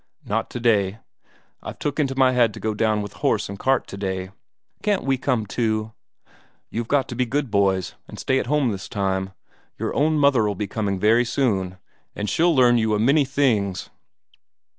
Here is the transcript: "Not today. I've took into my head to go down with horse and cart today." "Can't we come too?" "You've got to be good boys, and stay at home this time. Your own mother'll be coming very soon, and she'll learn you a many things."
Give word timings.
"Not 0.25 0.49
today. 0.49 0.97
I've 1.61 1.77
took 1.77 1.99
into 1.99 2.15
my 2.17 2.31
head 2.31 2.55
to 2.55 2.59
go 2.59 2.73
down 2.73 3.03
with 3.03 3.13
horse 3.21 3.47
and 3.49 3.59
cart 3.59 3.85
today." 3.85 4.31
"Can't 4.81 5.03
we 5.03 5.15
come 5.15 5.45
too?" 5.45 5.93
"You've 6.71 6.87
got 6.87 7.07
to 7.09 7.15
be 7.15 7.23
good 7.27 7.51
boys, 7.51 7.93
and 8.07 8.17
stay 8.17 8.39
at 8.39 8.47
home 8.47 8.71
this 8.71 8.89
time. 8.89 9.29
Your 9.77 9.93
own 9.93 10.17
mother'll 10.17 10.55
be 10.55 10.65
coming 10.65 10.99
very 10.99 11.23
soon, 11.23 11.77
and 12.15 12.27
she'll 12.27 12.55
learn 12.55 12.79
you 12.79 12.95
a 12.95 12.99
many 12.99 13.25
things." 13.25 13.91